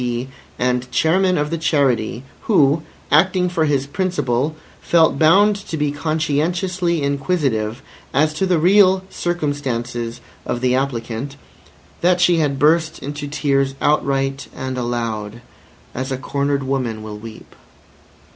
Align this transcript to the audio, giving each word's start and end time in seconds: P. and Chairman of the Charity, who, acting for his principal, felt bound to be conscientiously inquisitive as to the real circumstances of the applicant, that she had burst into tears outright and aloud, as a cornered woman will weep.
P. 0.03 0.29
and 0.57 0.89
Chairman 0.89 1.37
of 1.37 1.51
the 1.51 1.59
Charity, 1.59 2.23
who, 2.47 2.81
acting 3.11 3.49
for 3.49 3.65
his 3.65 3.85
principal, 3.85 4.55
felt 4.81 5.19
bound 5.19 5.55
to 5.67 5.77
be 5.77 5.91
conscientiously 5.91 7.03
inquisitive 7.03 7.83
as 8.11 8.33
to 8.33 8.47
the 8.47 8.57
real 8.57 9.03
circumstances 9.11 10.19
of 10.43 10.61
the 10.61 10.73
applicant, 10.73 11.35
that 12.01 12.19
she 12.19 12.37
had 12.37 12.57
burst 12.57 12.97
into 12.97 13.27
tears 13.27 13.75
outright 13.79 14.47
and 14.55 14.75
aloud, 14.75 15.39
as 15.93 16.11
a 16.11 16.17
cornered 16.17 16.63
woman 16.63 17.03
will 17.03 17.19
weep. 17.19 17.53